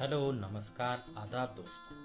[0.00, 1.96] Hello, नमस्कार, आदाब दोस्तों।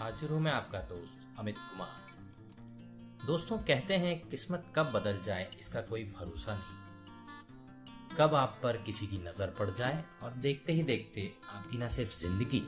[0.00, 5.80] हाजिर हूँ मैं आपका दोस्त, अमित कुमार। दोस्तों, कहते हैं, किस्मत कब बदल जाए, इसका
[5.80, 11.32] कोई भरोसा नहीं। कब आप पर किसी की नज़र पड़ जाए, और देखते ही देखते
[11.54, 12.60] आपकी ना सिर्फ़ ज़िंदगी,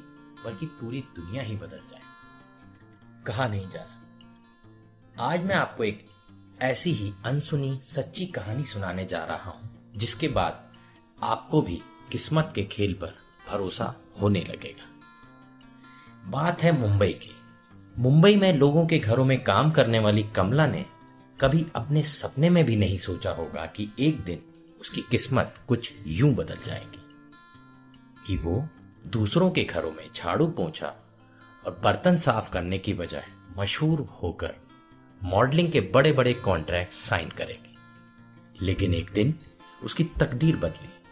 [0.45, 2.02] बल्कि पूरी दुनिया ही बदल जाए।
[3.27, 6.06] कहा नहीं जा सकता। आज मैं आपको एक
[6.61, 10.72] ऐसी ही अनसुनी, सच्ची कहानी सुनाने जा रहा हूँ, जिसके बाद
[11.22, 11.82] आपको भी
[12.12, 14.91] किस्मत के खेल पर भरोसा होने लगेगा।
[16.30, 17.37] बात है मुंबई की।
[17.98, 20.86] मुंबई में लोगों के घरों में काम करने वाली कमला ने
[21.41, 24.42] कभी अपने सपने में भी नहीं सोचा होगा कि एक दिन
[24.80, 27.00] उसकी किस्मत कुछ यूँ बदल जाएगी।
[28.27, 28.69] कि वो
[29.06, 30.95] दूसरों के घरों में झाड़ू पोछा
[31.66, 34.55] और बर्तन साफ़ करने की बजाय मशहूर होकर
[35.22, 37.77] मॉडलिंग के बड़े बड़े कॉन्ट्रैक्ट साइन करेगी।
[38.62, 39.34] लेकिन एक दिन
[39.83, 41.03] उसकी तकदीर बदली।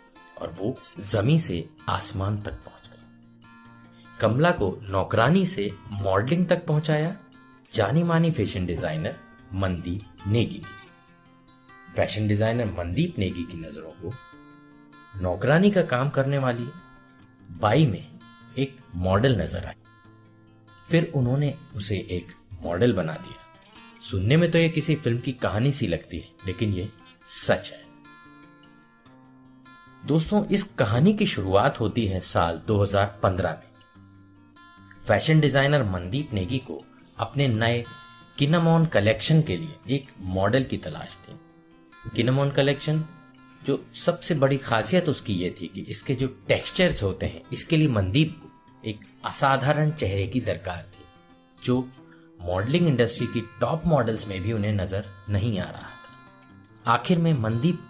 [0.43, 7.17] और वो जमी से आसमान तक पहुँच गई। कमला को नौकरानी से मॉडलिंग तक पहुँचाया।
[7.75, 9.17] जानी मानी fashion designer
[9.55, 10.63] Mandeep Negi.
[11.97, 14.13] Fashion designer Mandeep Negi की नज़रों को
[15.21, 16.67] नौकरानी का काम करने वाली
[17.61, 18.05] बाई में
[18.59, 19.75] एक मॉडल नज़र आई।
[20.89, 25.73] फिर उन्होंने उसे एक मॉडल बना दिया। सुनने में तो ये किसी फ़िल्म की कहानी
[25.73, 26.89] सी लगती है, लेकिन ये
[27.37, 27.81] सच है।
[30.07, 33.91] दोस्तों, इस कहानी की शुरुआत होती है साल 2015 में।
[35.07, 36.85] फ़ैशन डिज़ाइनर मनदीप नेगी को
[37.19, 37.85] अपने नए
[38.39, 41.39] किनामोन कलेक्शन के लिए एक मॉडल की तलाश थी।
[42.17, 43.05] किनामोन कलेक्शन,
[43.67, 47.89] जो सबसे बड़ी खासियत उसकी ये थी कि इसके जो टेक्सचर्स होते हैं, इसके लिए
[47.89, 48.51] मनदीप को
[48.89, 51.05] एक असाधारण चेहरे की दरकार थी,
[51.67, 51.89] जो
[52.41, 57.33] मॉडलिंग इंडस्ट्री की टॉप मॉडल्स में भी उन्हें नज़र नहीं आ रहा था। आखिर में
[57.33, 57.89] मनदीप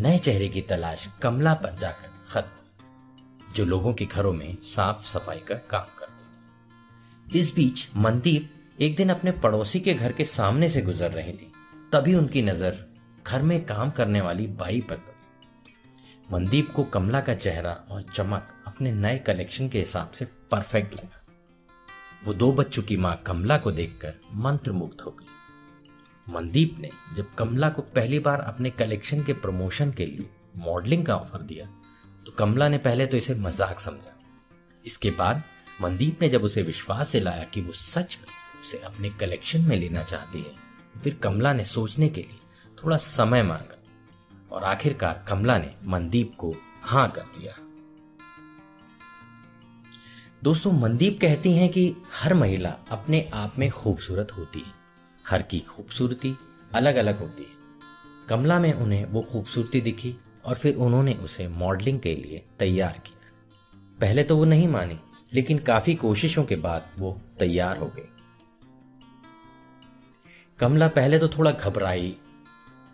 [0.00, 5.38] नए चेहरे की तलाश कमला पर जाकर खत्म। जो लोगों के घरों में साफ़ सफ़ाई
[5.38, 10.68] का काम करती थी। इस बीच मनदीप एक दिन अपने पड़ोसी के घर के सामने
[10.68, 11.52] से गुजर रही थी।
[11.92, 12.86] तभी उनकी नज़र
[13.26, 15.74] घर में काम करने वाली बाई पर पड़ी।
[16.32, 21.26] मनदीप को कमला का चेहरा और चमक अपने नए कलेक्शन के हिसाब से परफेक्ट लगा।
[22.24, 25.26] वो दो बच्चों की माँ कमला को देखकर मंत्रमुग्ध हो गई।
[26.28, 31.16] मनदीप ने जब कमला को पहली बार अपने कलेक्शन के प्रमोशन के लिए मॉडलिंग का
[31.16, 31.66] ऑफ़र दिया
[32.26, 34.14] तो कमला ने पहले तो इसे मज़ाक समझा।
[34.84, 35.42] इसके बाद
[35.82, 40.02] मनदीप ने जब उसे विश्वास दिलाया कि वो सच में उसे अपने कलेक्शन में लेना
[40.02, 40.52] चाहती है
[40.94, 42.38] तो फिर कमला ने सोचने के लिए
[42.78, 43.76] थोड़ा समय मांगा
[44.52, 47.54] और आखिरकार कमला ने मनदीप को हाँ कर दिया।
[50.44, 54.77] दोस्तों, मनदीप कहती हैं कि हर महिला अपने आप में खूबसूरत होती है।
[55.28, 56.34] हर की खूबसूरती
[56.74, 57.56] अलग अलग होती है।
[58.28, 63.30] कमला में उन्हें वो खूबसूरती दिखी और फिर उन्होंने उसे मॉडलिंग के लिए तैयार किया।
[64.00, 64.98] पहले तो वो नहीं मानी,
[65.32, 68.08] लेकिन काफ़ी कोशिशों के बाद वो तैयार हो गई
[70.58, 72.14] कमला पहले तो थोड़ा घबराई,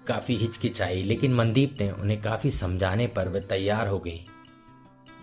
[0.06, 4.20] काफ़ी हिचकिचाई, लेकिन मनदीप ने उन्हें काफ़ी समझाने पर वे तैयार हो गई।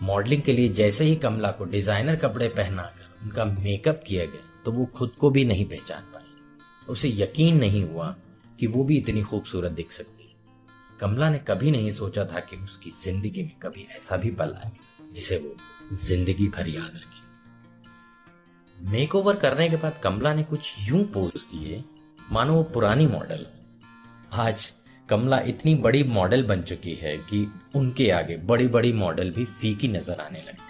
[0.04, 4.72] मॉडलिंग के लिए जैसे ही कमला को डिज़ाइनर कपड़े पहनाकर उनका मेकअप किया गया तो
[4.72, 6.11] वो खुद को भी नहीं पहचान
[6.82, 8.16] उसे यकीन नहीं हुआ
[8.60, 10.28] कि वो भी इतनी खूबसूरत दिख सकती।
[11.00, 14.72] कमला ने कभी नहीं सोचा था कि उसकी ज़िंदगी में कभी ऐसा भी पल आए,
[15.14, 15.56] जिसे वो
[15.98, 17.20] ज़िंदगी भर याद रखे।
[18.92, 21.84] मेकओवर करने के बाद कमला ने कुछ यूँ पोज दिए,
[22.32, 23.46] मानो वो पुरानी मॉडल।
[24.34, 24.72] आज
[25.10, 29.88] कमला इतनी बड़ी मॉडल बन चुकी है कि उनके आगे बड़ी बड़ी मॉडल भी फीकी
[29.88, 30.70] नज़र आने लगती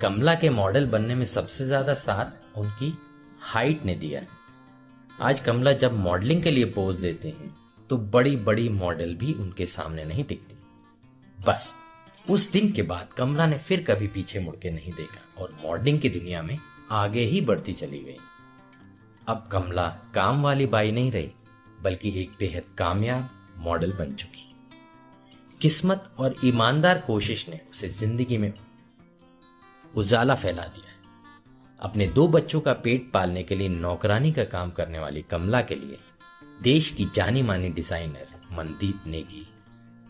[0.00, 2.92] कमला के मॉडल बनने में सबसे ज़्यादा साथ उनकी
[3.42, 4.20] हाइट ने दिया
[5.14, 7.54] आज कमला जब मॉडलिंग के लिए पोज देते हैं
[7.90, 10.54] तो बड़ी बड़ी मॉडल भी उनके सामने नहीं टिकती।
[11.38, 11.72] बस,
[12.26, 16.00] उस दिन के बाद कमला ने फिर कभी पीछे मुड़ के नहीं देखा और मॉडलिंग
[16.00, 16.58] की दुनिया में
[16.92, 18.16] आगे ही बढ़ती चली गई।
[19.28, 21.30] अब कमला काम वाली बाई नहीं रही,
[21.82, 24.50] बल्कि एक बेहद कामयाब मॉडल बन चुकी।
[25.60, 28.52] किस्मत और ईमानदार कोशिश ने उसे ज़िंदगी में
[29.94, 30.93] उजाला फैला दिया।
[31.80, 35.74] अपने दो बच्चों का पेट पालने के लिए नौकरानी का काम करने वाली कमला के
[35.74, 35.98] लिए
[36.62, 39.46] देश की जानी मानी डिज़ाइनर मनदीप नेगी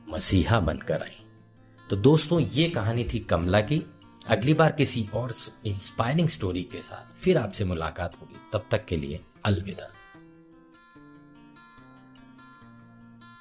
[0.09, 1.25] मसीहा बनकर आई।
[1.91, 3.83] तो दोस्तों, ये कहानी थी कमला की।
[4.27, 5.35] अगली बार किसी और
[5.67, 9.91] इंस्पायरिंग स्टोरी के साथ फिर आपसे मुलाकात होगी। तब तक के लिए अलविदा।